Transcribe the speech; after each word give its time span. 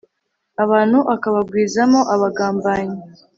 abantu 0.63 0.99
akabagwizamo 1.15 1.99
abagambanyi 2.13 2.99